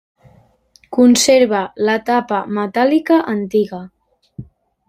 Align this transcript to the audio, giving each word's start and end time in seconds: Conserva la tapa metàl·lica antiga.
Conserva 0.97 1.59
la 1.89 1.97
tapa 2.09 2.41
metàl·lica 2.57 3.23
antiga. 3.37 3.87